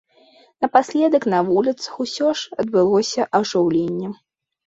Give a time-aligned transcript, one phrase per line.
[0.63, 4.07] Напаследак на вуліцах усё ж адбылося ажыўленне.